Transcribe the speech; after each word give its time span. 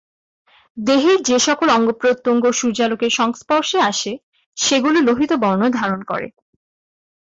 দেহের 0.77 1.19
যে 1.23 1.37
সকল 1.39 1.67
অঙ্গ-প্রত্যঙ্গ 1.69 2.43
সূর্যালোকের 2.51 3.11
সংস্পর্শে 3.11 3.79
আসে 3.91 4.11
সেগুলো 4.57 4.97
লোহিত 5.07 5.31
বর্ণ 5.43 5.61
ধারণ 5.71 6.01
করে। 6.03 6.27